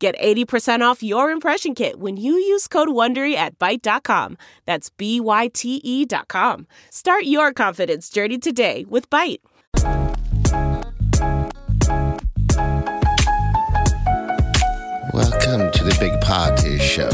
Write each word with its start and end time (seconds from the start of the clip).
Get 0.00 0.18
80% 0.18 0.80
off 0.80 1.02
your 1.02 1.30
impression 1.30 1.74
kit 1.74 1.98
when 2.00 2.16
you 2.16 2.32
use 2.32 2.66
code 2.66 2.88
WONDERY 2.88 3.34
at 3.34 3.58
Byte.com. 3.58 4.38
That's 4.64 4.88
B-Y-T-E 4.88 6.06
dot 6.06 6.28
com. 6.28 6.66
Start 6.90 7.24
your 7.24 7.52
confidence 7.52 8.08
journey 8.08 8.38
today 8.38 8.86
with 8.88 9.10
Byte. 9.10 9.40
Welcome 15.12 15.70
to 15.72 15.84
the 15.84 15.96
Big 16.00 16.18
Party 16.20 16.78
Show. 16.78 17.08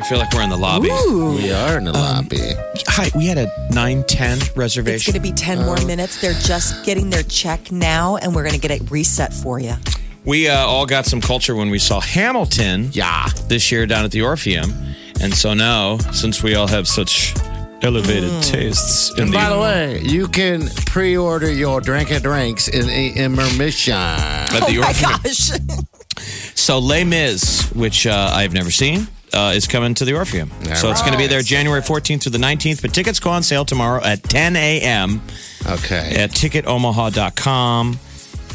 I 0.00 0.04
feel 0.08 0.18
like 0.18 0.32
we're 0.32 0.42
in 0.42 0.50
the 0.50 0.56
lobby. 0.56 0.88
We 0.88 1.50
are 1.52 1.76
in 1.76 1.84
the 1.84 1.92
lobby. 1.92 2.52
Hi, 2.86 3.10
we 3.16 3.26
had 3.26 3.36
a 3.36 3.46
910 3.74 4.38
It's 4.38 4.56
reservation. 4.56 4.94
It's 4.94 5.06
going 5.06 5.14
to 5.14 5.20
be 5.20 5.32
10 5.32 5.58
Uh. 5.58 5.64
more 5.66 5.86
minutes. 5.86 6.20
They're 6.20 6.32
just 6.34 6.84
getting 6.84 7.10
their 7.10 7.24
check 7.24 7.72
now, 7.72 8.16
and 8.16 8.34
we're 8.34 8.42
going 8.44 8.54
to 8.54 8.60
get 8.60 8.70
it 8.70 8.90
reset 8.90 9.32
for 9.34 9.58
you. 9.58 9.74
We 10.28 10.48
uh, 10.48 10.54
all 10.66 10.86
got 10.86 11.06
some 11.06 11.20
culture 11.20 11.54
when 11.56 11.70
we 11.70 11.78
saw 11.78 12.00
Hamilton 12.00 12.90
Yeah. 12.92 13.26
this 13.48 13.72
year 13.72 13.86
down 13.86 14.04
at 14.04 14.10
the 14.12 14.22
Orpheum. 14.22 14.72
And 15.20 15.34
so 15.34 15.54
now, 15.54 15.98
since 16.12 16.42
we 16.42 16.54
all 16.54 16.68
have 16.68 16.86
such 16.86 17.34
elevated 17.82 18.30
tastes 18.42 19.10
in 19.16 19.24
And 19.24 19.32
the, 19.32 19.36
by 19.36 19.48
the 19.48 19.58
way, 19.58 20.00
you 20.02 20.28
can 20.28 20.68
pre-order 20.86 21.50
your 21.50 21.80
drink 21.80 22.10
and 22.12 22.22
drinks 22.22 22.68
in 22.68 22.88
intermission. 22.90 23.94
at 23.94 24.50
the 24.68 24.78
oh 24.78 24.80
my 24.82 24.86
Orpheum. 24.88 25.10
gosh. 25.22 25.50
So 26.54 26.80
Les 26.80 27.04
Mis, 27.04 27.70
which 27.74 28.04
uh, 28.06 28.30
I've 28.34 28.52
never 28.52 28.70
seen, 28.72 29.06
uh, 29.32 29.52
is 29.54 29.66
coming 29.68 29.94
to 29.94 30.04
the 30.04 30.14
Orpheum. 30.14 30.50
so 30.74 30.90
it's 30.90 31.00
going 31.00 31.12
to 31.12 31.18
be 31.18 31.28
there 31.28 31.40
January 31.42 31.80
14th 31.80 32.24
through 32.24 32.32
the 32.32 32.38
19th. 32.38 32.82
But 32.82 32.92
tickets 32.92 33.20
go 33.20 33.30
on 33.30 33.42
sale 33.44 33.64
tomorrow 33.64 34.02
at 34.04 34.22
10 34.24 34.56
a.m. 34.56 35.22
Okay. 35.64 36.14
at 36.16 36.32
ticketomaha.com 36.32 37.98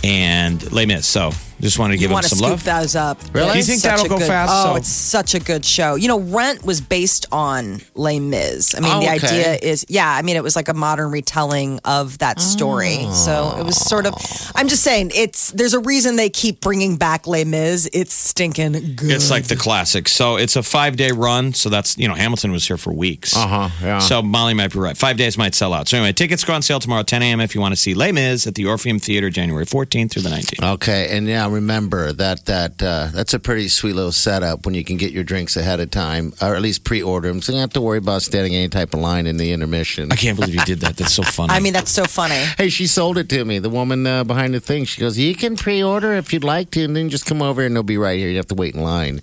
and 0.03 0.71
Les 0.73 0.85
Mis. 0.85 1.05
So 1.07 1.31
just 1.63 1.79
wanted 1.79 1.93
to 1.93 1.97
give 1.97 2.03
you 2.03 2.07
them 2.09 2.13
want 2.13 2.25
some 2.25 2.37
scoop 2.39 2.49
love. 2.49 2.63
those 2.63 2.95
up. 2.95 3.19
Really? 3.33 3.51
Do 3.53 3.57
you 3.57 3.63
think 3.63 3.79
such 3.81 3.91
that'll 3.91 4.07
go 4.07 4.17
good- 4.17 4.27
fast? 4.27 4.51
Oh, 4.53 4.71
So- 4.71 4.75
it's 4.75 4.89
such 4.89 5.33
a 5.35 5.39
good 5.39 5.65
show. 5.65 5.95
You 5.95 6.07
know, 6.07 6.19
Rent 6.19 6.63
was 6.65 6.81
based 6.81 7.25
on 7.31 7.81
Les 7.95 8.19
Mis. 8.19 8.75
I 8.75 8.79
mean, 8.79 8.91
Oh, 8.93 8.99
the 8.99 9.15
okay. 9.15 9.27
idea 9.27 9.55
is, 9.61 9.85
yeah, 9.89 10.09
I 10.09 10.21
mean, 10.21 10.35
it 10.35 10.43
was 10.43 10.55
like 10.55 10.67
a 10.69 10.73
modern 10.73 11.11
retelling 11.11 11.79
of 11.85 12.17
that 12.19 12.39
story. 12.41 13.07
So 13.13 13.55
it 13.59 13.65
was 13.65 13.77
sort 13.77 14.05
of, 14.05 14.13
I'm 14.55 14.67
just 14.67 14.83
saying, 14.83 15.11
it's 15.15 15.51
there's 15.51 15.73
a 15.73 15.79
reason 15.79 16.15
they 16.15 16.29
keep 16.29 16.61
bringing 16.61 16.95
back 16.97 17.27
Les 17.27 17.43
Mis. 17.45 17.89
It's 17.93 18.13
stinking 18.13 18.73
good. 18.95 19.11
It's 19.11 19.29
like 19.31 19.45
the 19.45 19.55
classic. 19.55 20.07
So 20.09 20.35
it's 20.37 20.55
a 20.55 20.63
five 20.63 20.95
day 20.97 21.11
run. 21.11 21.53
So 21.53 21.69
that's, 21.69 21.97
you 21.97 22.07
know, 22.07 22.13
Hamilton 22.15 22.51
was 22.51 22.67
here 22.67 22.77
for 22.77 22.93
weeks. 22.93 23.35
Uh 23.35 23.47
huh. 23.47 23.69
Yeah. 23.81 23.99
So 23.99 24.21
Molly 24.21 24.53
might 24.53 24.71
be 24.73 24.79
right. 24.79 24.97
Five 24.97 25.17
days 25.17 25.37
might 25.37 25.55
sell 25.55 25.73
out. 25.73 25.87
So 25.87 25.97
anyway, 25.97 26.13
tickets 26.13 26.43
go 26.43 26.53
on 26.53 26.61
sale 26.61 26.79
tomorrow 26.79 27.01
at 27.01 27.07
10 27.07 27.21
a.m. 27.23 27.39
if 27.41 27.55
you 27.55 27.61
want 27.61 27.73
to 27.73 27.79
see 27.79 27.93
Les 27.93 28.11
Mis 28.11 28.45
at 28.47 28.55
the 28.55 28.65
Orpheum 28.65 28.99
Theater 28.99 29.29
January 29.29 29.65
14th 29.65 30.11
through 30.11 30.21
the 30.23 30.29
19th. 30.29 30.73
Okay, 30.73 31.15
and 31.15 31.27
yeah, 31.27 31.47
remember 31.53 32.11
that 32.13 32.45
that 32.45 32.81
uh, 32.81 33.09
that's 33.13 33.33
a 33.33 33.39
pretty 33.39 33.67
sweet 33.67 33.93
little 33.93 34.11
setup 34.11 34.65
when 34.65 34.75
you 34.75 34.83
can 34.83 34.97
get 34.97 35.11
your 35.11 35.23
drinks 35.23 35.55
ahead 35.55 35.79
of 35.79 35.91
time, 35.91 36.33
or 36.41 36.55
at 36.55 36.61
least 36.61 36.83
pre-order 36.83 37.27
them, 37.27 37.41
so 37.41 37.51
you 37.51 37.55
don't 37.57 37.61
have 37.61 37.73
to 37.73 37.81
worry 37.81 37.97
about 37.97 38.21
standing 38.21 38.55
any 38.55 38.69
type 38.69 38.93
of 38.93 38.99
line 38.99 39.27
in 39.27 39.37
the 39.37 39.51
intermission. 39.51 40.11
I 40.11 40.15
can't 40.15 40.37
believe 40.37 40.55
you 40.55 40.65
did 40.65 40.79
that. 40.81 40.97
That's 40.97 41.13
so 41.13 41.23
funny. 41.23 41.53
I 41.53 41.59
mean, 41.59 41.73
that's 41.73 41.91
so 41.91 42.05
funny. 42.05 42.33
Hey, 42.57 42.69
she 42.69 42.87
sold 42.87 43.17
it 43.17 43.29
to 43.29 43.43
me. 43.43 43.59
The 43.59 43.69
woman 43.69 44.05
uh, 44.05 44.23
behind 44.23 44.53
the 44.53 44.59
thing. 44.59 44.85
She 44.85 45.01
goes, 45.01 45.17
"You 45.17 45.35
can 45.35 45.55
pre-order 45.55 46.13
if 46.13 46.31
you'd 46.31 46.43
like 46.43 46.71
to, 46.71 46.83
and 46.83 46.95
then 46.95 47.09
just 47.09 47.25
come 47.25 47.41
over 47.41 47.63
and 47.63 47.75
they'll 47.75 47.83
be 47.83 47.97
right 47.97 48.17
here. 48.17 48.29
You 48.29 48.37
have 48.37 48.47
to 48.47 48.55
wait 48.55 48.75
in 48.75 48.81
line." 48.81 49.21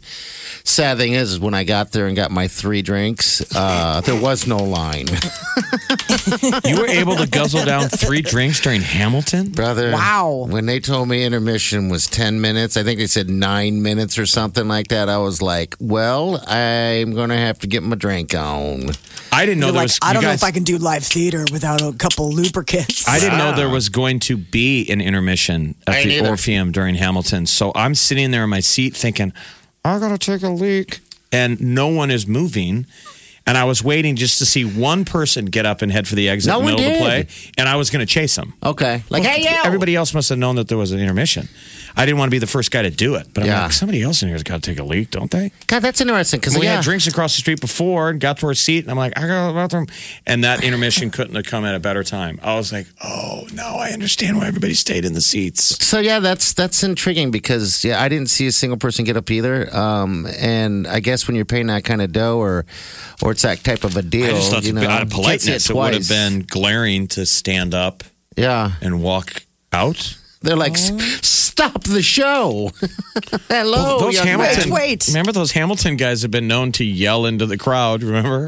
Sad 0.64 0.98
thing 0.98 1.12
is, 1.12 1.32
is 1.32 1.40
when 1.40 1.54
I 1.54 1.64
got 1.64 1.92
there 1.92 2.06
and 2.06 2.16
got 2.16 2.30
my 2.30 2.48
three 2.48 2.82
drinks, 2.82 3.42
uh, 3.54 4.00
there 4.04 4.20
was 4.20 4.46
no 4.46 4.58
line, 4.58 5.06
you 6.64 6.80
were 6.80 6.88
able 6.88 7.16
to 7.16 7.26
guzzle 7.26 7.64
down 7.64 7.88
three 7.88 8.20
drinks 8.22 8.60
during 8.60 8.82
Hamilton? 8.82 9.50
brother. 9.60 9.92
Wow. 9.92 10.46
When 10.48 10.66
they 10.66 10.80
told 10.80 11.08
me 11.08 11.24
intermission 11.24 11.88
was 11.88 12.06
ten 12.10 12.40
minutes, 12.40 12.76
I 12.76 12.82
think 12.82 12.98
they 12.98 13.06
said 13.06 13.30
nine 13.30 13.82
minutes 13.82 14.18
or 14.18 14.26
something 14.26 14.68
like 14.68 14.88
that. 14.88 15.08
I 15.08 15.18
was 15.18 15.40
like, 15.40 15.74
"Well, 15.80 16.42
I'm 16.46 17.14
gonna 17.14 17.36
have 17.36 17.58
to 17.60 17.66
get 17.66 17.82
my 17.82 17.96
drink 17.96 18.34
on." 18.34 18.90
I 19.32 19.46
didn't 19.46 19.60
know 19.60 19.66
You're 19.66 19.72
there 19.72 19.82
like, 19.82 19.84
was. 19.84 19.98
I 20.02 20.12
don't 20.12 20.22
know 20.22 20.32
if 20.32 20.42
I 20.42 20.50
can 20.50 20.64
do 20.64 20.78
live 20.78 21.04
theater 21.04 21.44
without 21.52 21.80
a 21.80 21.92
couple 21.92 22.30
lubricants. 22.30 23.08
I 23.08 23.18
didn't 23.18 23.38
know 23.38 23.54
there 23.54 23.68
was 23.68 23.88
going 23.88 24.20
to 24.20 24.36
be 24.36 24.88
an 24.90 25.00
intermission 25.00 25.74
at 25.86 25.94
ain't 25.94 26.08
the 26.08 26.16
either. 26.18 26.28
Orpheum 26.30 26.72
during 26.72 26.96
Hamilton. 26.96 27.46
So 27.46 27.72
I'm 27.74 27.94
sitting 27.94 28.30
there 28.30 28.44
in 28.44 28.50
my 28.50 28.60
seat 28.60 28.96
thinking, 28.96 29.32
I 29.84 29.98
gotta 29.98 30.18
take 30.18 30.42
a 30.42 30.48
leak. 30.48 31.00
And 31.32 31.60
no 31.60 31.86
one 31.88 32.10
is 32.10 32.26
moving. 32.26 32.86
And 33.46 33.56
I 33.58 33.64
was 33.64 33.82
waiting 33.82 34.16
just 34.16 34.38
to 34.38 34.46
see 34.46 34.64
one 34.64 35.04
person 35.04 35.46
get 35.46 35.66
up 35.66 35.82
and 35.82 35.90
head 35.90 36.06
for 36.06 36.14
the 36.14 36.28
exit 36.28 36.50
No 36.50 36.60
in 36.60 36.66
the 36.66 36.72
one 36.72 36.82
middle 36.82 36.92
of 36.92 36.98
the 36.98 37.04
play. 37.04 37.26
And 37.58 37.68
I 37.68 37.76
was 37.76 37.90
gonna 37.90 38.06
chase 38.06 38.36
him. 38.36 38.52
Okay, 38.64 39.02
like 39.10 39.24
hey, 39.24 39.42
yo! 39.42 39.50
Everybody 39.64 39.96
else 39.96 40.14
must 40.14 40.28
have 40.28 40.38
known 40.38 40.56
that 40.56 40.68
there 40.68 40.78
was 40.78 40.92
an 40.92 41.00
intermission. 41.00 41.48
I 41.96 42.06
didn't 42.06 42.18
want 42.18 42.28
to 42.28 42.34
be 42.34 42.38
the 42.38 42.46
first 42.46 42.70
guy 42.70 42.82
to 42.82 42.90
do 42.90 43.16
it. 43.16 43.28
But 43.34 43.42
I'm 43.42 43.48
Yeah. 43.48 43.62
like, 43.64 43.72
somebody 43.72 44.02
else 44.02 44.22
in 44.22 44.28
here's 44.28 44.44
got 44.44 44.62
to 44.62 44.70
take 44.70 44.78
a 44.78 44.84
leak, 44.84 45.10
don't 45.10 45.30
they? 45.30 45.50
God, 45.66 45.80
that's 45.80 46.00
interesting 46.00 46.38
because 46.38 46.56
We 46.56 46.66
yeah, 46.66 46.76
had 46.76 46.84
drinks 46.84 47.08
across 47.08 47.34
the 47.34 47.40
street 47.40 47.60
before 47.60 48.10
and 48.10 48.20
got 48.20 48.38
to 48.38 48.46
our 48.46 48.54
seat, 48.54 48.84
and 48.84 48.90
I'm 48.90 48.96
like, 48.96 49.18
I 49.18 49.26
got 49.26 49.48
to 49.48 49.52
the 49.52 49.58
bathroom. 49.58 49.86
And 50.26 50.44
that 50.44 50.62
intermission 50.62 51.10
couldn't 51.16 51.34
have 51.34 51.46
come 51.46 51.64
at 51.64 51.74
a 51.74 51.80
better 51.80 52.04
time. 52.04 52.38
I 52.44 52.54
was 52.54 52.72
like, 52.72 52.86
oh, 53.02 53.48
now 53.52 53.76
I 53.76 53.90
understand 53.90 54.36
why 54.36 54.46
everybody 54.46 54.74
stayed 54.74 55.04
in 55.04 55.14
the 55.14 55.20
seats. 55.20 55.84
So 55.84 55.98
yeah, 55.98 56.20
that's 56.20 56.52
that's 56.52 56.84
intriguing 56.84 57.32
because 57.32 57.82
yeah, 57.84 58.00
I 58.00 58.08
didn't 58.08 58.28
see 58.28 58.46
a 58.46 58.52
single 58.52 58.76
person 58.78 59.04
get 59.04 59.16
up 59.16 59.30
either. 59.30 59.74
Um, 59.76 60.26
and 60.38 60.86
I 60.86 61.00
guess 61.00 61.26
when 61.26 61.34
you're 61.34 61.44
paying 61.44 61.66
that 61.66 61.82
kind 61.84 62.00
of 62.02 62.12
dough 62.12 62.38
or 62.38 62.66
or 63.22 63.29
it's 63.30 63.42
that 63.42 63.62
type 63.64 63.84
of 63.84 63.96
a 63.96 64.02
deal, 64.02 64.26
I 64.26 64.30
just 64.38 64.50
thought 64.52 64.64
you 64.64 64.72
know, 64.72 64.88
out 64.88 65.02
of 65.02 65.12
you 65.12 65.22
can't 65.22 65.40
see 65.40 65.48
politeness, 65.50 65.70
it 65.70 65.76
would 65.76 65.94
have 65.94 66.08
been 66.08 66.44
glaring 66.48 67.06
to 67.08 67.26
stand 67.26 67.74
up 67.74 68.04
Yeah, 68.36 68.72
and 68.80 69.02
walk 69.02 69.44
out. 69.72 70.16
they're 70.42 70.56
like, 70.56 70.72
"S- 70.74 70.90
oh. 70.92 70.98
stop 71.22 71.84
the 71.84 72.02
show. 72.02 72.70
Hello, 73.48 73.72
Well, 73.72 74.00
those 74.00 74.14
young 74.14 74.26
Hamilton, 74.26 74.70
man. 74.70 74.72
Wait, 74.74 74.88
wait. 74.88 75.06
Remember 75.08 75.32
those 75.32 75.52
Hamilton 75.52 75.96
guys 75.96 76.22
have 76.22 76.30
been 76.30 76.48
known 76.48 76.72
to 76.72 76.84
yell 76.84 77.26
into 77.26 77.46
the 77.46 77.58
crowd, 77.58 78.02
remember? 78.02 78.46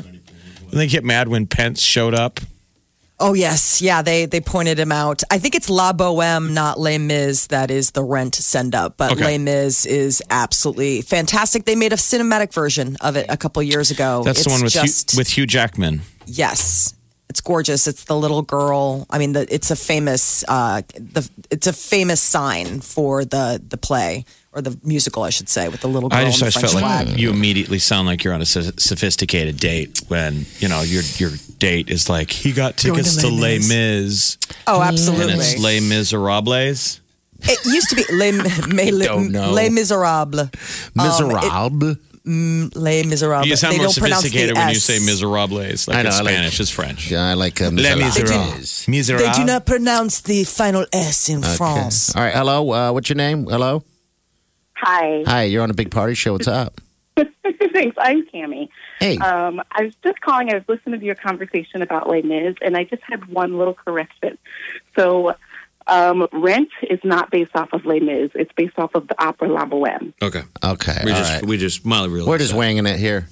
And 0.71 0.81
they 0.81 0.87
get 0.87 1.05
mad 1.05 1.29
when 1.29 1.47
Pence 1.47 1.83
showed 1.83 2.15
up. 2.15 2.41
Oh 3.25 3.35
yes, 3.35 3.81
yeah. 3.81 4.03
They 4.03 4.27
they 4.27 4.41
pointed 4.41 4.79
him 4.79 4.91
out. 4.91 5.23
I 5.31 5.39
think 5.39 5.55
it's 5.55 5.71
La 5.71 5.93
Boheme, 5.93 6.53
not 6.53 6.79
Les 6.81 6.99
Mis, 6.99 7.47
that 7.47 7.71
is 7.71 7.93
the 7.93 8.03
Rent 8.03 8.35
send 8.35 8.75
up. 8.75 8.97
But 8.97 9.13
Okay. 9.13 9.25
Les 9.25 9.39
Mis 9.39 9.87
is 9.87 10.23
absolutely 10.29 11.03
fantastic. 11.03 11.65
They 11.65 11.77
made 11.77 11.93
a 11.93 11.97
cinematic 11.97 12.53
version 12.53 12.97
of 13.01 13.17
it 13.17 13.27
a 13.29 13.37
couple 13.37 13.63
years 13.63 13.91
ago. 13.93 14.23
That's 14.25 14.45
the 14.45 14.51
It's 14.51 14.53
one 14.53 14.63
with 14.65 14.73
just 14.73 15.13
Hugh, 15.13 15.19
with 15.19 15.29
Hugh 15.29 15.47
Jackman. 15.47 16.03
yes. 16.27 16.95
It's 17.33 17.41
gorgeous. 17.41 17.87
It's 17.87 18.05
the 18.05 18.15
little 18.15 18.43
girl. 18.43 19.07
I 19.09 19.17
mean, 19.17 19.33
the, 19.33 19.47
it's 19.53 19.71
a 19.71 19.77
famous. 19.77 20.45
Uh, 20.47 20.83
the 21.15 21.27
it's 21.51 21.67
a 21.67 21.73
famous 21.73 22.21
sign 22.21 22.83
for 22.83 23.25
the 23.25 23.59
the 23.67 23.79
play 23.79 24.27
or 24.53 24.61
the 24.61 24.79
musical, 24.85 25.23
I 25.23 25.31
should 25.31 25.49
say, 25.49 25.71
with 25.71 25.81
the 25.81 25.89
little 25.89 26.11
girl 26.11 26.19
I 26.19 26.25
just, 26.27 26.43
and 26.43 26.49
I 26.49 26.51
the 26.51 26.51
just 26.61 26.75
French 26.75 26.85
felt 26.85 27.09
like 27.09 27.19
you 27.19 27.31
immediately 27.31 27.79
sound 27.79 28.07
like 28.07 28.23
you're 28.23 28.35
on 28.35 28.43
a 28.43 28.45
so- 28.45 28.77
sophisticated 28.77 29.57
date 29.57 30.03
when 30.09 30.45
you 30.59 30.69
know 30.69 30.83
your 30.83 31.05
your 31.17 31.31
date 31.57 31.89
is 31.89 32.11
like 32.11 32.31
he 32.31 32.53
got 32.53 32.77
tickets 32.77 33.17
to 33.17 33.23
to 33.23 33.29
Les 33.29 33.41
Les 33.41 33.59
Mis. 33.61 33.69
Mis 33.71 34.39
Oh, 34.67 34.83
and 34.83 34.91
absolutely. 34.91 35.33
it's 35.33 35.59
Les 35.59 35.81
Miserables. 35.81 37.01
It 37.45 37.65
used 37.65 37.89
to 37.89 37.97
be 37.97 38.05
Les, 38.13 38.33
Les, 38.93 39.07
Don't. 39.07 39.33
Les 39.33 39.71
Miserables. 39.71 40.51
Miserable. 40.95 41.97
Les 42.25 43.03
Miserables. 43.05 43.47
You 43.49 43.57
sound 43.57 43.75
they 43.75 43.79
more 43.79 43.87
don't 43.87 43.97
pronounce 43.97 44.23
the 44.23 44.29
sophisticated 44.29 44.57
when 44.57 44.69
you 44.69 44.77
S. 44.77 44.85
say 44.85 44.99
miserables. 45.05 45.89
Like 45.89 45.97
I 45.99 46.03
know, 46.03 46.09
it's 46.09 46.19
I 46.19 46.23
like- 46.23 46.35
Spanish, 46.35 46.61
it's 46.61 46.71
French. 46.71 47.11
yeah, 47.11 47.29
I 47.31 47.35
like 47.35 47.61
uh, 47.61 47.71
Les 47.71 47.97
Miserables. 47.97 48.87
Miserables. 48.89 49.37
They 49.37 49.43
do 49.43 49.45
not 49.47 49.67
pronounce 49.67 50.21
the 50.21 50.45
final 50.45 50.87
S 50.93 51.29
in 51.29 51.41
Okay. 51.41 51.55
France. 51.57 52.15
All 52.15 52.23
right, 52.23 52.35
hello. 52.35 52.71
Uh, 52.73 52.93
what's 52.93 53.09
your 53.09 53.17
name? 53.17 53.47
Hello. 53.47 53.83
Hi. 54.77 55.23
Hi, 55.27 55.43
you're 55.45 55.63
on 55.63 55.71
a 55.71 55.75
big 55.75 55.91
party 55.91 56.15
show. 56.15 56.33
What's 56.33 56.49
up? 56.49 56.81
Thanks. 57.17 57.97
I'm 58.01 58.27
Cammy. 58.27 58.69
Hey. 58.99 59.19
Um, 59.19 59.61
I 59.73 59.85
was 59.85 59.95
just 60.05 60.21
calling. 60.21 60.51
I 60.51 60.55
was 60.55 60.65
listening 60.69 61.01
to 61.01 61.07
your 61.07 61.15
conversation 61.15 61.83
about 61.83 62.09
Les 62.09 62.23
Mis, 62.23 62.55
and 62.63 62.77
I 62.77 62.85
just 62.85 63.03
had 63.03 63.27
one 63.29 63.59
little 63.59 63.75
correction. 63.75 64.39
So, 64.97 65.35
um, 65.87 66.27
Rent 66.33 66.69
is 66.89 67.01
not 67.05 67.31
based 67.31 67.53
off 67.55 67.73
of 67.73 67.85
Les 67.85 68.01
Mis. 68.01 68.31
It's 68.35 68.53
based 68.57 68.79
off 68.79 68.95
of 68.95 69.09
the 69.09 69.23
opera 69.23 69.49
La 69.49 69.65
Boheme. 69.65 70.13
Okay. 70.23 70.43
Okay. 70.65 71.03
We 71.05 71.13
all 71.13 71.19
just 71.19 71.33
right. 71.33 71.47
we 71.47 71.57
just 71.59 71.85
Molly 71.85 72.09
realized. 72.09 72.29
We're 72.29 72.39
just 72.39 72.53
that. 72.53 72.59
winging 72.59 72.87
it 72.87 72.99
here. 72.99 73.29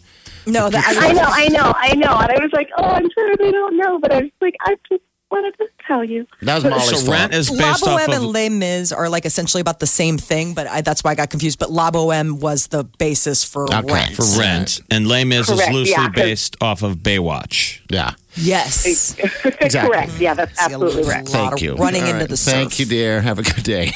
No, 0.46 0.70
that, 0.70 0.84
I 0.98 1.12
know, 1.12 1.26
I 1.26 1.48
know, 1.48 1.72
I 1.76 1.94
know. 1.96 2.18
And 2.18 2.32
I 2.32 2.42
was 2.42 2.50
like, 2.54 2.70
oh, 2.78 2.84
I'm 2.84 3.08
sure 3.10 3.36
they 3.36 3.52
don't 3.52 3.76
know, 3.76 3.98
but 3.98 4.10
I 4.10 4.22
was 4.22 4.30
like, 4.40 4.56
I 4.62 4.74
just, 4.88 5.02
wanted 5.30 5.56
to 5.58 5.68
tell 5.90 6.04
you. 6.04 6.26
That 6.42 6.54
was 6.56 6.64
Molly's 6.64 7.04
So 7.04 7.10
rent 7.10 7.32
fault. 7.32 7.40
is 7.40 7.50
La 7.50 7.56
based 7.72 7.82
off 7.86 8.00
Boheme 8.00 8.08
of 8.16 8.22
and 8.22 8.26
Les 8.32 8.48
Mis 8.48 8.92
are 8.92 9.08
like 9.08 9.24
essentially 9.26 9.60
about 9.60 9.80
the 9.80 9.86
same 9.86 10.16
thing, 10.18 10.54
but 10.54 10.66
I, 10.66 10.80
that's 10.82 11.02
why 11.04 11.10
I 11.12 11.14
got 11.14 11.30
confused. 11.30 11.58
But 11.58 11.70
La 11.70 11.90
Boheme 11.90 12.38
was 12.40 12.68
the 12.68 12.84
basis 12.98 13.42
for 13.44 13.64
Okay, 13.72 13.92
rent. 13.92 14.14
for 14.16 14.24
rent, 14.38 14.80
and 14.90 15.06
Les 15.06 15.24
Mis 15.24 15.48
is 15.48 15.58
loosely 15.70 15.90
yeah, 15.92 16.06
'cause- 16.08 16.14
based 16.14 16.56
off 16.60 16.82
of 16.82 16.98
Baywatch. 16.98 17.80
yeah. 17.90 18.12
yes. 18.36 19.14
Correct. 19.72 20.12
Yeah, 20.20 20.34
that's 20.34 20.56
See, 20.58 20.62
a 20.62 20.64
absolutely 20.66 21.02
lot 21.02 21.10
right. 21.12 21.22
of 21.22 21.28
Thank 21.28 21.62
you. 21.62 21.74
Running 21.74 22.02
All 22.02 22.08
into 22.10 22.20
right. 22.20 22.28
the 22.28 22.36
surf. 22.36 22.54
Thank 22.54 22.78
you, 22.78 22.86
dear. 22.86 23.20
Have 23.20 23.38
a 23.38 23.42
good 23.42 23.64
day. 23.64 23.92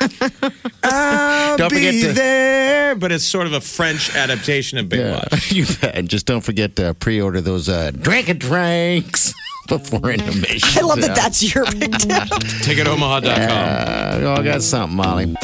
I'll 0.82 1.56
Don't 1.56 1.70
forget 1.72 1.92
be 1.94 2.02
to- 2.02 2.12
there, 2.12 2.94
but 2.94 3.12
it's 3.12 3.24
sort 3.24 3.46
of 3.46 3.52
a 3.52 3.60
French 3.60 4.14
adaptation 4.14 4.78
of 4.78 4.86
Baywatch. 4.86 5.52
you 5.56 5.64
bet. 5.80 5.94
And 5.96 6.08
just 6.08 6.26
don't 6.26 6.40
forget 6.42 6.76
to 6.76 6.94
pre-order 6.94 7.40
those 7.40 7.68
uh, 7.68 7.90
drink 7.92 8.28
and 8.28 8.38
drinks 8.38 9.32
before 9.68 10.10
intermission. 10.10 10.82
I 10.82 10.86
love 10.86 11.00
that 11.02 11.14
that's 11.14 11.54
your 11.54 11.64
big 11.72 11.90
deal. 11.98 12.20
Ticketomaha.com. 12.64 13.22
Uh, 13.22 14.26
oh, 14.26 14.34
I 14.38 14.42
got 14.42 14.62
something, 14.62 14.96
Molly. 14.96 15.26
Big 15.26 15.36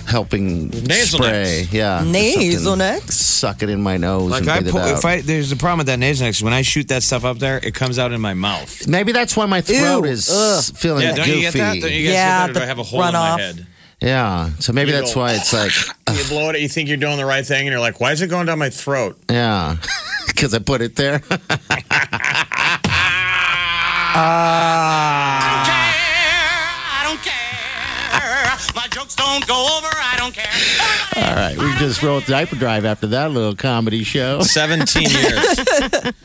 helping 0.08 0.68
Nasal 0.70 1.20
spray. 1.20 1.58
Nex. 1.60 1.72
Yeah, 1.72 2.02
Nasal 2.04 2.76
something. 2.76 3.00
Suck 3.08 3.62
it 3.62 3.70
in 3.70 3.80
my 3.80 3.96
nose. 3.98 4.30
Like 4.30 4.40
and 4.42 4.50
I, 4.50 4.56
breathe 4.56 4.68
it 4.68 4.72
pull, 4.72 4.80
out. 4.80 4.98
if 4.98 5.04
I 5.04 5.20
there's 5.20 5.52
a 5.52 5.56
problem 5.56 5.78
with 5.78 5.86
that 5.86 6.00
Nasonex. 6.00 6.42
When 6.42 6.52
I 6.52 6.62
shoot 6.62 6.88
that 6.88 7.04
stuff 7.04 7.24
up 7.24 7.38
there, 7.38 7.58
it 7.64 7.74
comes 7.74 7.98
out 8.00 8.10
in 8.12 8.20
my 8.20 8.34
mouth. 8.34 8.88
Maybe 8.88 9.12
that's 9.12 9.36
why 9.36 9.46
my 9.46 9.60
throat 9.60 10.04
Ew. 10.04 10.10
is 10.10 10.28
Ugh. 10.28 10.76
feeling 10.76 11.02
Yeah, 11.04 11.14
don't 11.14 11.26
goofy. 11.26 11.36
you 11.38 11.42
get 11.42 11.52
that? 11.54 11.80
Don't 11.80 11.92
you 11.92 12.04
guys 12.06 12.12
Yeah, 12.14 12.46
get 12.46 12.46
that? 12.46 12.50
Or 12.50 12.52
do 12.54 12.60
I 12.64 12.66
have 12.66 12.78
a 12.78 12.82
hole 12.82 13.02
in 13.04 13.08
runoff. 13.14 13.36
my 13.36 13.40
head? 13.42 13.66
yeah, 14.00 14.50
so 14.58 14.72
maybe 14.72 14.90
You 14.90 14.96
that's 14.96 15.14
go, 15.14 15.20
why 15.20 15.34
it's 15.34 15.52
like, 15.52 15.70
You 16.18 16.24
blow 16.28 16.50
it. 16.50 16.60
You 16.60 16.68
think 16.68 16.88
you're 16.88 16.96
doing 16.96 17.16
the 17.18 17.26
right 17.26 17.46
thing, 17.46 17.60
and 17.60 17.68
you're 17.70 17.78
like, 17.80 18.00
"Why 18.00 18.10
is 18.10 18.20
it 18.22 18.26
going 18.28 18.46
down 18.46 18.58
my 18.58 18.70
throat?" 18.70 19.16
yeah, 19.30 19.76
because 20.26 20.52
I 20.54 20.58
put 20.58 20.80
it 20.82 20.96
there. 20.96 21.22
I 24.12 25.46
don't 27.06 27.22
care. 27.22 28.50
My 28.74 28.88
jokes 28.88 29.14
don't 29.14 29.46
go 29.46 29.78
over. 29.78 29.88
I 29.92 30.16
don't 30.18 30.34
care. 30.34 30.50
All 31.24 31.34
right, 31.36 31.56
we 31.56 31.72
just 31.78 32.02
wrote 32.02 32.26
diaper 32.26 32.56
drive 32.56 32.84
after 32.84 33.06
that 33.08 33.30
little 33.30 33.54
comedy 33.54 34.02
show. 34.04 34.40
Seventeen 34.42 35.08
years. 35.10 35.60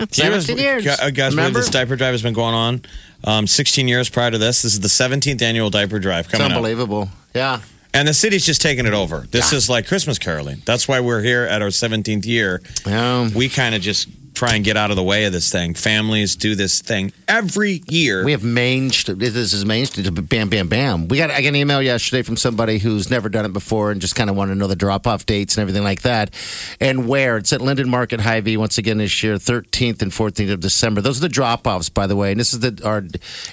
17 0.12 0.58
years. 0.58 0.84
Gu- 0.84 1.12
Guys, 1.12 1.12
believe 1.12 1.30
Remember? 1.32 1.60
this 1.60 1.70
diaper 1.70 1.96
drive 1.96 2.14
has 2.14 2.22
been 2.24 2.34
going 2.34 2.54
on. 2.56 2.82
Um, 3.24 3.48
16 3.48 3.88
years 3.88 4.10
prior 4.10 4.32
to 4.32 4.38
this. 4.38 4.62
This 4.64 4.74
is 4.74 4.80
the 4.80 4.88
17th 4.88 5.42
annual 5.42 5.70
diaper 5.70 6.00
drive 6.00 6.26
It's 6.26 6.34
coming 6.34 6.52
up. 6.52 6.58
unbelievable. 6.58 7.10
Yeah. 7.34 7.62
And 7.94 8.08
the 8.08 8.14
city's 8.14 8.46
just 8.46 8.62
taking 8.62 8.86
it 8.86 8.94
over. 8.94 9.26
This 9.32 9.54
is 9.54 9.70
like 9.70 9.88
Christmas 9.88 10.20
caroling. 10.20 10.62
That's 10.66 10.88
why 10.88 11.00
we're 11.00 11.22
here 11.22 11.44
at 11.44 11.62
our 11.62 11.70
17th 11.70 12.26
year. 12.26 12.62
Yeah. 12.86 13.30
We 13.36 13.48
kind 13.50 13.74
of 13.74 13.82
just 13.82 14.10
try 14.36 14.54
and 14.56 14.64
get 14.64 14.78
out 14.78 14.92
of 14.92 14.98
the 14.98 15.04
way 15.04 15.26
of 15.26 15.34
this 15.34 15.52
thing. 15.52 15.74
Families 15.74 16.36
do 16.36 16.56
this 16.56 16.82
thing 16.82 17.12
every 17.28 17.82
year. 17.88 18.24
We 18.24 18.34
have 18.34 18.44
Main 18.44 18.92
Street. 18.92 19.18
This 19.18 19.54
is 19.54 19.66
Main 19.66 19.86
Street. 19.86 20.08
Bam, 20.30 20.50
bam, 20.50 20.68
bam. 20.68 21.08
We 21.08 21.18
got. 21.18 21.32
I 21.32 21.42
got 21.42 21.50
an 21.50 21.56
email 21.56 21.82
yesterday 21.82 22.22
from 22.22 22.38
somebody 22.38 22.78
who's 22.78 23.10
never 23.10 23.30
done 23.30 23.46
it 23.46 23.54
before 23.54 23.92
and 23.92 24.02
just 24.02 24.16
kind 24.16 24.30
of 24.30 24.36
wanted 24.36 24.54
to 24.54 24.60
know 24.60 24.68
the 24.68 24.76
drop 24.76 25.08
off 25.08 25.26
dates 25.26 25.56
and 25.56 25.62
everything 25.62 25.84
like 25.84 26.02
that, 26.02 26.32
and 26.80 27.08
where 27.08 27.38
it's 27.38 27.54
at 27.54 27.62
Linden 27.62 27.90
Market 27.90 28.20
Hy-Vee 28.22 28.58
once 28.58 28.78
again 28.78 28.98
this 28.98 29.24
year, 29.24 29.36
13th 29.36 30.02
and 30.02 30.12
14th 30.12 30.52
of 30.52 30.60
December. 30.60 31.02
Those 31.02 31.18
are 31.20 31.22
the 31.22 31.30
drop 31.30 31.66
offs, 31.66 31.90
by 31.90 32.06
the 32.06 32.16
way. 32.16 32.32
And 32.32 32.40
this 32.40 32.54
is 32.54 32.60
the 32.60 32.82
our 32.84 33.04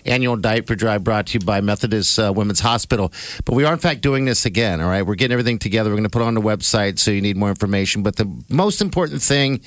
annual 0.05 0.37
diaper 0.37 0.75
drive 0.75 1.05
brought 1.05 1.29
to 1.29 1.39
you 1.39 1.45
by 1.45 1.61
Methodist 1.61 2.19
uh, 2.19 2.33
Women's 2.35 2.61
Hospital. 2.61 3.13
But 3.45 3.55
we 3.55 3.65
are 3.65 3.73
in 3.73 3.79
fact 3.79 4.01
doing 4.01 4.25
this 4.25 4.45
again. 4.45 4.81
All 4.81 4.89
right, 4.89 5.03
we're 5.03 5.15
getting 5.15 5.33
everything 5.33 5.59
together. 5.59 5.91
We're 5.91 5.97
going 5.97 6.05
to 6.05 6.11
put 6.11 6.23
it 6.23 6.27
on 6.27 6.35
the 6.35 6.41
website, 6.41 6.99
so 6.99 7.11
you 7.11 7.21
need 7.21 7.37
more 7.37 7.51
information. 7.51 8.03
But 8.03 8.17
the 8.17 8.31
most 8.49 8.81
important 8.81 9.23
thing 9.23 9.61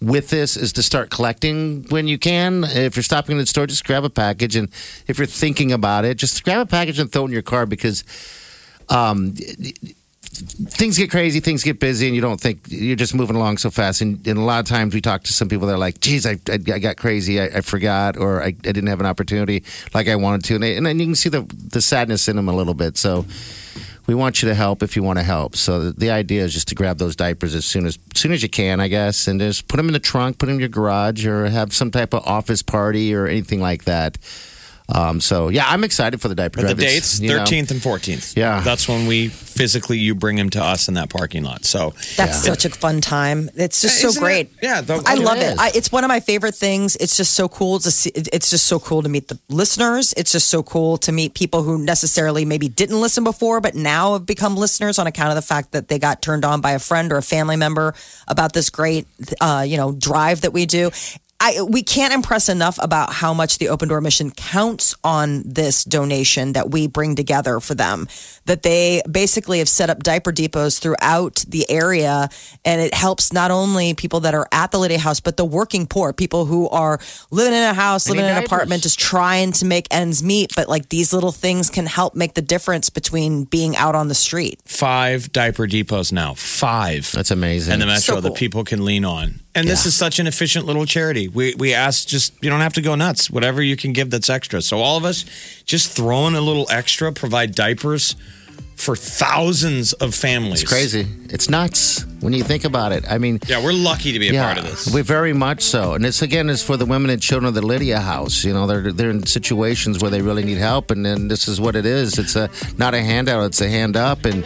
with 0.00 0.30
this 0.30 0.56
is 0.56 0.72
to 0.74 0.82
start 0.82 1.10
collecting 1.10 1.84
when 1.90 2.08
you 2.08 2.18
can. 2.18 2.64
If 2.64 2.96
you're 2.96 3.02
stopping 3.02 3.32
in 3.32 3.38
the 3.38 3.46
store, 3.46 3.66
just 3.66 3.84
grab 3.84 4.04
a 4.04 4.10
package. 4.10 4.56
And 4.56 4.68
if 5.06 5.18
you're 5.18 5.26
thinking 5.26 5.72
about 5.72 6.04
it, 6.04 6.16
just 6.16 6.42
grab 6.42 6.60
a 6.60 6.66
package 6.66 6.98
and 6.98 7.12
throw 7.12 7.22
it 7.22 7.26
in 7.26 7.32
your 7.32 7.42
car 7.42 7.66
because 7.66 8.04
um, 8.88 9.34
things 10.32 10.96
get 10.96 11.10
crazy, 11.10 11.40
things 11.40 11.62
get 11.62 11.80
busy, 11.80 12.06
and 12.06 12.14
you 12.14 12.22
don't 12.22 12.40
think 12.40 12.60
you're 12.68 12.96
just 12.96 13.14
moving 13.14 13.36
along 13.36 13.58
so 13.58 13.70
fast. 13.70 14.00
And, 14.00 14.26
and 14.26 14.38
a 14.38 14.42
lot 14.42 14.60
of 14.60 14.66
times 14.66 14.94
we 14.94 15.00
talk 15.00 15.22
to 15.24 15.32
some 15.32 15.48
people 15.48 15.66
that 15.66 15.74
are 15.74 15.78
like, 15.78 16.00
geez, 16.00 16.24
I, 16.24 16.38
I, 16.48 16.54
I 16.54 16.78
got 16.78 16.96
crazy, 16.96 17.40
I, 17.40 17.46
I 17.46 17.60
forgot, 17.60 18.16
or 18.16 18.42
I, 18.42 18.46
I 18.46 18.50
didn't 18.50 18.86
have 18.86 19.00
an 19.00 19.06
opportunity 19.06 19.64
like 19.92 20.08
I 20.08 20.16
wanted 20.16 20.44
to. 20.44 20.54
And, 20.54 20.64
and 20.64 20.86
then 20.86 20.98
you 20.98 21.06
can 21.06 21.14
see 21.14 21.28
the, 21.28 21.42
the 21.42 21.82
sadness 21.82 22.26
in 22.26 22.36
them 22.36 22.48
a 22.48 22.54
little 22.54 22.74
bit. 22.74 22.96
So 22.96 23.26
we 24.06 24.14
want 24.14 24.42
you 24.42 24.48
to 24.48 24.54
help 24.54 24.82
if 24.82 24.96
you 24.96 25.02
want 25.02 25.18
to 25.18 25.22
help. 25.22 25.56
So 25.56 25.90
the, 25.90 26.10
idea 26.10 26.42
is 26.42 26.52
just 26.52 26.68
to 26.68 26.74
grab 26.74 26.98
those 26.98 27.14
diapers 27.14 27.54
as 27.54 27.64
soon 27.64 27.86
as, 27.86 27.98
as 28.14 28.20
soon 28.20 28.32
as 28.32 28.42
you 28.42 28.48
can, 28.48 28.80
I 28.80 28.88
guess, 28.88 29.28
and 29.28 29.38
just 29.38 29.68
put 29.68 29.76
them 29.76 29.86
in 29.86 29.92
the 29.92 30.00
trunk, 30.00 30.38
put 30.38 30.46
them 30.46 30.56
in 30.56 30.60
your 30.60 30.68
garage, 30.68 31.24
or 31.24 31.48
have 31.48 31.72
some 31.72 31.90
type 31.90 32.12
of 32.12 32.26
office 32.26 32.62
party 32.62 33.14
or 33.14 33.26
anything 33.26 33.60
like 33.60 33.84
that. 33.84 34.18
Um, 34.94 35.20
so 35.20 35.48
yeah, 35.48 35.64
I'm 35.68 35.84
excited 35.84 36.20
for 36.20 36.28
the 36.28 36.34
diaper 36.34 36.62
But 36.62 36.68
the 36.68 36.74
drive. 36.74 36.88
It's, 36.96 37.18
dates, 37.18 37.50
13th 37.50 37.70
and 37.70 37.80
14th. 37.80 38.36
Yeah. 38.36 38.60
That's 38.60 38.88
when 38.88 39.06
we 39.06 39.28
physically, 39.28 39.98
you 39.98 40.14
bring 40.14 40.36
them 40.36 40.50
to 40.50 40.62
us 40.62 40.88
in 40.88 40.94
that 40.94 41.10
parking 41.10 41.42
lot. 41.44 41.64
So 41.64 41.94
That's 42.16 42.42
such 42.42 42.64
a 42.64 42.70
fun 42.70 43.00
time. 43.00 43.50
It's 43.54 43.82
just 43.82 44.00
so 44.00 44.08
isn't 44.08 44.22
great. 44.22 44.46
it? 44.46 44.52
Yeah, 44.62 44.80
the- 44.80 45.02
I 45.06 45.14
love 45.14 45.38
is. 45.38 45.52
it. 45.52 45.58
I, 45.58 45.70
it's 45.74 45.92
one 45.92 46.04
of 46.04 46.08
my 46.08 46.20
favorite 46.20 46.54
things. 46.54 46.96
It's 46.96 47.16
just 47.16 47.34
so 47.34 47.48
cool 47.48 47.78
to 47.80 47.90
see. 47.90 48.10
It's 48.14 48.50
just 48.50 48.66
so 48.66 48.78
cool 48.80 49.02
to 49.02 49.08
meet 49.08 49.28
the 49.28 49.38
listeners. 49.48 50.14
It's 50.16 50.32
just 50.32 50.48
so 50.48 50.62
cool 50.62 50.96
to 50.98 51.12
meet 51.12 51.34
people 51.34 51.62
who 51.62 51.78
necessarily 51.78 52.44
maybe 52.44 52.68
didn't 52.68 53.00
listen 53.00 53.24
before, 53.24 53.60
but 53.60 53.74
now 53.74 54.14
have 54.14 54.26
become 54.26 54.56
listeners 54.56 54.98
on 54.98 55.06
account 55.06 55.30
of 55.30 55.36
the 55.36 55.42
fact 55.42 55.72
that 55.72 55.88
they 55.88 55.98
got 55.98 56.22
turned 56.22 56.44
on 56.44 56.60
by 56.60 56.72
a 56.72 56.78
friend 56.78 57.12
or 57.12 57.18
a 57.18 57.22
family 57.22 57.56
member 57.56 57.94
about 58.28 58.52
this 58.52 58.70
great, 58.70 59.06
uh, 59.40 59.64
you 59.66 59.76
know, 59.76 59.92
drive 59.92 60.40
that 60.42 60.52
we 60.52 60.66
do. 60.66 60.90
I, 61.42 61.62
we 61.62 61.82
can't 61.82 62.12
impress 62.12 62.50
enough 62.50 62.78
about 62.82 63.14
how 63.14 63.32
much 63.32 63.56
the 63.56 63.70
Open 63.70 63.88
Door 63.88 64.02
Mission 64.02 64.30
counts 64.30 64.94
on 65.02 65.42
this 65.46 65.84
donation 65.84 66.52
that 66.52 66.70
we 66.70 66.86
bring 66.86 67.16
together 67.16 67.60
for 67.60 67.74
them. 67.74 68.08
That 68.44 68.62
they 68.62 69.00
basically 69.10 69.58
have 69.58 69.68
set 69.68 69.88
up 69.88 70.02
diaper 70.02 70.32
depots 70.32 70.78
throughout 70.78 71.44
the 71.48 71.64
area, 71.70 72.28
and 72.64 72.82
it 72.82 72.92
helps 72.92 73.32
not 73.32 73.50
only 73.50 73.94
people 73.94 74.20
that 74.20 74.34
are 74.34 74.46
at 74.52 74.70
the 74.70 74.78
Lydia 74.78 74.98
House, 74.98 75.20
but 75.20 75.38
the 75.38 75.46
working 75.46 75.86
poor, 75.86 76.12
people 76.12 76.44
who 76.44 76.68
are 76.68 77.00
living 77.30 77.54
in 77.54 77.62
a 77.62 77.72
house, 77.72 78.06
living 78.06 78.22
need 78.22 78.26
in 78.26 78.30
an 78.32 78.42
diapers. 78.42 78.52
apartment, 78.52 78.82
just 78.82 78.98
trying 79.00 79.52
to 79.52 79.64
make 79.64 79.86
ends 79.90 80.22
meet. 80.22 80.54
But 80.54 80.68
like 80.68 80.90
these 80.90 81.12
little 81.14 81.32
things 81.32 81.70
can 81.70 81.86
help 81.86 82.14
make 82.14 82.34
the 82.34 82.42
difference 82.42 82.90
between 82.90 83.44
being 83.44 83.76
out 83.76 83.94
on 83.94 84.08
the 84.08 84.14
street. 84.14 84.60
five 84.66 85.32
diaper 85.32 85.66
depots 85.66 86.12
now. 86.12 86.34
Five. 86.34 87.10
That's 87.12 87.30
amazing. 87.30 87.72
and 87.72 87.82
the 87.82 87.86
metro 87.86 88.16
So 88.16 88.20
that 88.20 88.34
people 88.34 88.62
can 88.64 88.84
lean 88.84 89.06
on. 89.06 89.39
And 89.54 89.66
this 89.66 89.84
is 89.84 89.96
such 89.96 90.20
an 90.20 90.26
efficient 90.26 90.64
little 90.64 90.86
charity. 90.86 91.26
We 91.26 91.54
we 91.56 91.74
ask 91.74 92.06
just 92.06 92.32
you 92.42 92.50
don't 92.50 92.60
have 92.60 92.74
to 92.74 92.82
go 92.82 92.94
nuts. 92.94 93.30
Whatever 93.30 93.62
you 93.62 93.76
can 93.76 93.92
give 93.92 94.10
that's 94.10 94.30
extra. 94.30 94.62
So 94.62 94.78
all 94.78 94.96
of 94.96 95.04
us 95.04 95.24
just 95.64 95.90
throw 95.90 96.28
in 96.28 96.34
a 96.34 96.40
little 96.40 96.66
extra, 96.70 97.12
provide 97.12 97.54
diapers 97.54 98.14
for 98.80 98.96
thousands 98.96 99.92
of 99.94 100.14
families. 100.14 100.62
It's 100.62 100.70
crazy. 100.70 101.06
It's 101.28 101.50
nuts 101.50 102.04
when 102.20 102.32
you 102.32 102.42
think 102.42 102.64
about 102.64 102.92
it. 102.92 103.04
I 103.08 103.18
mean, 103.18 103.38
Yeah, 103.46 103.62
we're 103.62 103.74
lucky 103.74 104.12
to 104.12 104.18
be 104.18 104.34
a 104.34 104.40
part 104.40 104.58
of 104.58 104.64
this. 104.64 104.92
We 104.92 105.02
very 105.02 105.32
much 105.32 105.62
so. 105.62 105.92
And 105.92 106.04
this 106.04 106.22
again 106.22 106.48
is 106.48 106.62
for 106.62 106.76
the 106.76 106.86
women 106.86 107.10
and 107.10 107.20
children 107.20 107.46
of 107.46 107.54
the 107.54 107.64
Lydia 107.64 108.00
House. 108.00 108.42
You 108.42 108.54
know, 108.54 108.66
they're 108.66 108.90
they're 108.90 109.10
in 109.10 109.26
situations 109.26 110.00
where 110.00 110.10
they 110.10 110.22
really 110.22 110.44
need 110.44 110.58
help, 110.58 110.90
and 110.90 111.04
then 111.04 111.28
this 111.28 111.46
is 111.46 111.60
what 111.60 111.76
it 111.76 111.84
is. 111.84 112.18
It's 112.18 112.36
a 112.36 112.50
not 112.78 112.94
a 112.94 113.02
handout. 113.02 113.44
It's 113.44 113.60
a 113.60 113.68
hand 113.68 113.96
up, 113.96 114.24
and, 114.24 114.44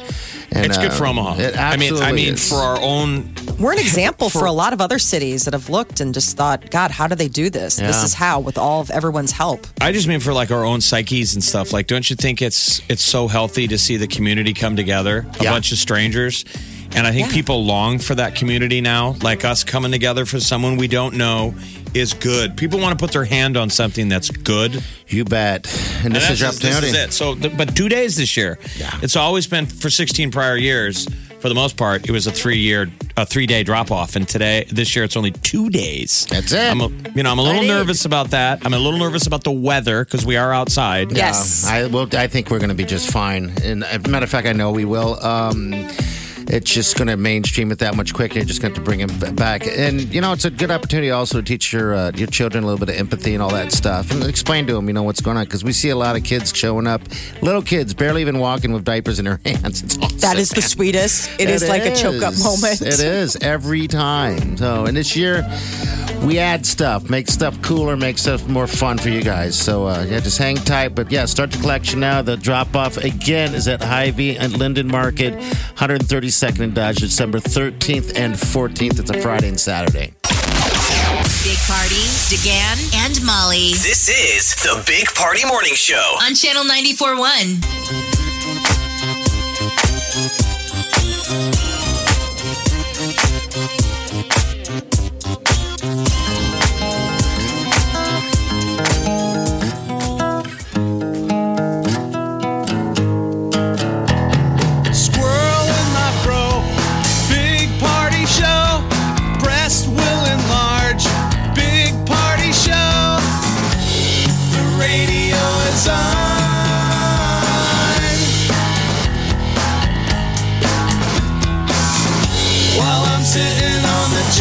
and 0.50 0.67
it's 0.67 0.79
good 0.79 0.91
uh, 0.91 0.95
for 0.95 1.07
Omaha. 1.07 1.41
It 1.41 1.57
I 1.57 1.76
mean, 1.76 1.97
I 1.97 2.12
mean, 2.12 2.35
is. 2.35 2.49
for 2.49 2.57
our 2.57 2.81
own 2.81 3.33
we're 3.59 3.73
an 3.73 3.79
example 3.79 4.31
for 4.31 4.47
a 4.47 4.53
lot 4.53 4.73
of 4.73 4.81
other 4.81 4.99
cities 4.99 5.45
that 5.45 5.55
have 5.55 5.69
looked 5.69 6.00
and 6.00 6.12
just 6.12 6.37
thought, 6.37 6.71
God, 6.71 6.91
how 6.91 7.07
do 7.07 7.14
they 7.14 7.29
do 7.29 7.50
this? 7.50 7.76
This 7.76 8.03
is 8.03 8.14
how, 8.14 8.41
with 8.41 8.59
all 8.59 8.81
of 8.81 8.91
everyone's 8.91 9.31
help. 9.31 9.67
I 9.81 9.93
just 9.93 10.09
mean 10.09 10.19
for 10.19 10.33
like 10.33 10.50
our 10.50 10.64
own 10.64 10.81
psyches 10.81 11.35
and 11.35 11.45
stuff. 11.45 11.73
Like, 11.73 11.87
don't 11.87 12.09
you 12.11 12.17
think 12.17 12.43
it's 12.43 12.83
it's 12.88 13.03
so 13.03 13.29
healthy 13.29 13.69
to 13.69 13.79
see 13.79 13.97
the 13.97 14.09
community 14.09 14.24
come 14.54 14.76
together, 14.76 15.26
a 15.38 15.43
Yeah. 15.45 15.50
bunch 15.52 15.73
of 15.73 15.78
strangers, 15.78 16.45
and 16.95 17.07
I 17.07 17.12
think 17.12 17.28
Yeah. 17.28 17.35
people 17.35 17.64
long 17.64 17.99
for 17.99 18.14
that 18.14 18.35
community 18.35 18.81
now. 18.81 19.16
Like 19.23 19.45
us 19.45 19.64
coming 19.64 19.93
together 19.93 20.25
for 20.26 20.40
someone 20.40 20.76
we 20.76 20.88
don't 20.88 21.14
know 21.14 21.54
is 21.93 22.12
good. 22.14 22.57
People 22.57 22.78
want 22.81 22.99
to 22.99 23.02
put 23.04 23.12
their 23.12 23.25
hand 23.25 23.57
on 23.57 23.71
something 23.71 24.09
that's 24.09 24.28
good. 24.31 24.83
You 25.09 25.25
bet. 25.25 25.66
And 26.04 26.14
this 26.14 26.25
And 26.25 26.33
is 26.35 26.40
your 26.40 26.50
that's- 26.50 26.59
this 26.59 26.76
opportunity. 26.76 26.99
is 26.99 27.04
it. 27.04 27.12
So, 27.12 27.35
but 27.35 27.76
two 27.76 27.88
days 27.88 28.16
this 28.16 28.37
year. 28.37 28.59
Yeah. 28.78 28.90
It's 29.02 29.16
always 29.16 29.47
been 29.47 29.66
for 29.66 29.90
16 29.90 30.31
prior 30.31 30.57
years. 30.57 31.07
For 31.40 31.49
the 31.49 31.54
most 31.54 31.76
part, 31.76 32.07
it 32.09 32.11
was 32.11 32.26
a 32.26 32.33
three 32.33 32.59
year, 32.59 32.90
a 33.16 33.25
three 33.25 33.47
day 33.47 33.62
drop 33.62 33.90
off, 33.90 34.16
and 34.16 34.28
today, 34.28 34.66
this 34.71 34.94
year, 34.97 35.04
it's 35.04 35.16
only 35.16 35.30
two 35.30 35.71
days. 35.71 36.26
That's 36.30 36.52
it. 36.52 36.59
I'm, 36.71 36.80
a, 36.80 36.88
you 37.14 37.23
know, 37.23 37.30
I'm 37.30 37.38
a 37.38 37.42
little 37.42 37.59
Righty. 37.61 37.68
nervous 37.68 38.04
about 38.04 38.30
that. 38.30 38.64
I'm 38.66 38.75
a 38.75 38.78
little 38.78 38.99
nervous 38.99 39.26
about 39.26 39.44
the 39.44 39.52
weather 39.52 40.04
because 40.04 40.26
we 40.26 40.37
are 40.37 40.52
outside. 40.52 41.12
Yeah, 41.12 41.26
Yes. 41.26 41.64
I 41.66 41.87
well, 41.87 42.09
I 42.12 42.26
think 42.26 42.50
we're 42.50 42.59
going 42.59 42.71
to 42.71 42.75
be 42.75 42.85
just 42.85 43.11
fine. 43.11 43.52
And 43.62 43.85
as 43.85 44.04
a 44.04 44.09
matter 44.09 44.25
of 44.25 44.30
fact, 44.30 44.47
I 44.49 44.52
know 44.52 44.73
we 44.73 44.85
will. 44.85 45.23
Um, 45.25 45.73
it's 46.49 46.73
just 46.73 46.97
going 46.97 47.09
to 47.09 47.17
mainstream 47.17 47.73
it 47.73 47.79
that 47.81 47.97
much 47.97 48.13
quicker. 48.15 48.37
You're 48.37 48.45
just 48.45 48.63
going 48.63 48.75
to 48.75 48.81
bring 48.81 49.01
him 49.01 49.11
b- 49.19 49.33
back, 49.33 49.67
and 49.67 50.03
you 50.13 50.21
know, 50.21 50.33
it's 50.33 50.45
a 50.45 50.51
good 50.51 50.71
opportunity 50.71 51.11
also 51.11 51.39
to 51.39 51.45
teach 51.45 51.73
your 51.73 51.95
uh, 51.95 52.13
your 52.15 52.27
children 52.29 52.65
a 52.65 52.67
little 52.67 52.85
bit 52.85 52.95
of 52.95 53.01
empathy 53.01 53.35
and 53.35 53.43
all 53.43 53.51
that 53.51 53.73
stuff, 53.73 54.11
and 54.11 54.25
explain 54.25 54.67
to 54.67 54.75
them, 54.75 54.87
you 54.89 54.95
know, 54.95 55.03
what's 55.03 55.21
going 55.21 55.37
on 55.37 55.45
because 55.45 55.65
we 55.65 55.73
see 55.73 55.91
a 55.91 55.97
lot 55.97 56.17
of 56.17 56.25
kids 56.25 56.55
showing 56.57 56.87
up, 56.87 57.03
little 57.43 57.63
kids 57.63 57.95
barely 57.95 58.21
even 58.21 58.39
walking 58.39 58.73
with 58.73 58.85
diapers 58.85 59.19
in 59.19 59.25
their 59.25 59.41
hands. 59.45 59.83
It's 59.83 59.99
awesome. 59.99 60.19
That 60.19 60.39
is 60.39 60.51
the 60.51 60.63
sweetest. 60.63 61.41
it 61.41 61.49
is 61.49 61.69
like 61.69 61.83
a 61.85 61.95
choke 61.95 62.23
up 62.23 62.35
moment. 62.39 62.81
It 62.83 63.01
is 63.01 63.37
every 63.37 63.87
time. 63.89 64.57
So, 64.57 64.87
and 64.87 64.97
this 64.97 65.17
year 65.17 65.43
we 66.23 66.39
add 66.39 66.65
stuff, 66.65 67.11
make 67.11 67.29
stuff 67.29 67.61
cooler, 67.61 67.97
make 67.97 68.17
stuff 68.19 68.47
more 68.49 68.67
fun 68.67 68.97
for 68.99 69.11
you 69.11 69.23
guys. 69.23 69.59
So, 69.59 69.87
uh, 69.87 70.07
yeah, 70.09 70.21
just 70.21 70.39
hang 70.39 70.57
tight. 70.57 70.89
But 70.95 71.11
yeah, 71.11 71.27
start 71.27 71.51
the 71.51 71.59
collection 71.59 72.01
now. 72.01 72.23
The 72.23 72.37
drop 72.37 72.75
off 72.75 72.97
again 72.97 73.55
is 73.55 73.69
at 73.69 73.83
Hy-Vee 73.83 74.39
and 74.39 74.57
Linden 74.57 74.89
Market, 74.89 75.35
132nd 76.35 76.61
uh, 76.61 76.64
and 76.64 76.75
Dodge, 76.75 76.97
December 76.97 77.38
13th 77.38 78.17
and 78.17 78.35
14th. 78.35 78.99
It's 79.00 79.11
a 79.11 79.21
Friday 79.21 79.49
and 79.49 79.61
Saturday. 79.61 80.14
Big 81.43 81.59
Party, 81.67 82.05
DeGan, 82.33 83.05
and 83.05 83.25
Molly 83.25 83.73
This 83.75 84.09
is 84.09 84.55
the 84.57 84.83
Big 84.87 85.07
Party 85.14 85.47
Morning 85.47 85.75
Show. 85.75 86.17
on 86.23 86.35
Channel 86.35 86.64
94.1. 86.64 88.13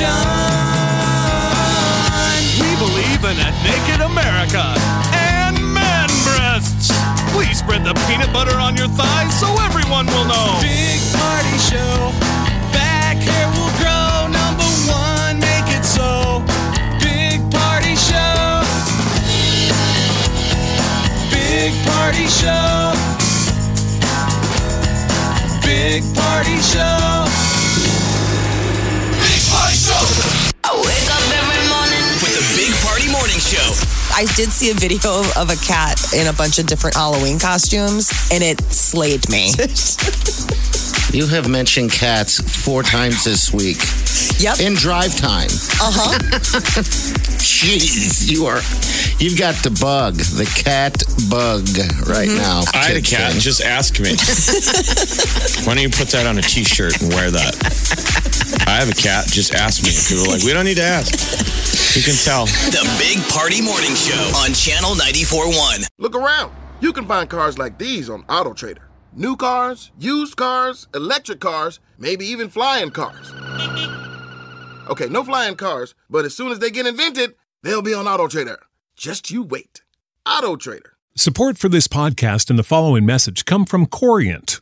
on 0.05 0.23
the 0.25 0.43
john. 0.43 1.63
We 2.59 2.75
believe 2.77 3.23
in 3.23 3.37
a 3.39 3.51
naked 3.63 4.01
America 4.01 4.75
and 5.15 5.57
man 5.73 6.09
breasts. 6.23 6.91
Please 7.31 7.59
spread 7.59 7.83
the 7.83 7.93
peanut 8.07 8.31
butter 8.31 8.57
on 8.57 8.75
your 8.75 8.87
thighs 8.89 9.33
so 9.39 9.47
everyone 9.63 10.05
will 10.07 10.25
know. 10.25 10.62
I 34.15 34.25
did 34.35 34.51
see 34.51 34.69
a 34.69 34.73
video 34.73 35.19
of, 35.19 35.37
of 35.37 35.49
a 35.49 35.55
cat 35.65 36.13
in 36.13 36.27
a 36.27 36.33
bunch 36.33 36.59
of 36.59 36.67
different 36.67 36.95
Halloween 36.95 37.39
costumes, 37.39 38.11
and 38.31 38.43
it 38.43 38.61
slayed 38.61 39.27
me. 39.29 39.51
You 41.13 41.27
have 41.27 41.47
mentioned 41.47 41.91
cats 41.91 42.41
four 42.65 42.81
times 42.81 43.23
this 43.23 43.53
week 43.53 43.77
yep. 44.41 44.59
in 44.59 44.73
drive 44.73 45.15
time. 45.15 45.49
Uh 45.79 45.93
huh. 45.93 46.19
Jeez, 47.37 48.31
you 48.31 48.45
are. 48.47 48.61
You've 49.21 49.37
got 49.37 49.53
the 49.61 49.69
bug, 49.79 50.15
the 50.15 50.45
cat 50.45 51.03
bug 51.29 51.69
right 52.09 52.29
now. 52.29 52.63
I 52.73 52.87
had 52.87 52.97
a 52.97 53.01
cat. 53.01 53.33
thing. 53.33 53.41
Just 53.41 53.61
ask 53.61 53.99
me. 53.99 54.15
Why 55.67 55.75
don't 55.75 55.83
you 55.83 55.89
put 55.89 56.09
that 56.09 56.25
on 56.25 56.39
a 56.39 56.41
T-shirt 56.41 56.99
and 56.99 57.13
wear 57.13 57.29
that? 57.29 58.32
I 58.67 58.79
have 58.79 58.89
a 58.89 58.93
cat. 58.93 59.27
Just 59.27 59.53
ask 59.53 59.83
me. 59.83 59.91
People 60.07 60.25
are 60.31 60.35
like, 60.35 60.43
we 60.43 60.53
don't 60.53 60.65
need 60.65 60.77
to 60.77 60.83
ask. 60.83 61.13
You 61.95 62.01
can 62.01 62.15
tell. 62.15 62.45
The 62.45 62.83
Big 62.97 63.21
Party 63.29 63.61
Morning 63.61 63.93
Show 63.93 64.21
on 64.37 64.53
Channel 64.53 64.91
94.1. 64.95 65.87
Look 65.99 66.15
around. 66.15 66.51
You 66.81 66.91
can 66.91 67.05
find 67.05 67.29
cars 67.29 67.57
like 67.57 67.77
these 67.77 68.09
on 68.09 68.23
AutoTrader. 68.23 68.83
New 69.13 69.35
cars, 69.35 69.91
used 69.99 70.35
cars, 70.35 70.87
electric 70.95 71.39
cars, 71.39 71.79
maybe 71.99 72.25
even 72.25 72.49
flying 72.49 72.89
cars. 72.89 73.31
Okay, 74.89 75.07
no 75.07 75.23
flying 75.23 75.55
cars, 75.55 75.93
but 76.09 76.25
as 76.25 76.35
soon 76.35 76.51
as 76.51 76.59
they 76.59 76.71
get 76.71 76.87
invented, 76.87 77.35
they'll 77.61 77.83
be 77.83 77.93
on 77.93 78.05
AutoTrader. 78.05 78.57
Just 78.95 79.29
you 79.29 79.43
wait. 79.43 79.81
AutoTrader. 80.25 80.93
Support 81.15 81.59
for 81.59 81.69
this 81.69 81.87
podcast 81.87 82.49
and 82.49 82.57
the 82.57 82.63
following 82.63 83.05
message 83.05 83.45
come 83.45 83.65
from 83.65 83.85
Corient. 83.85 84.61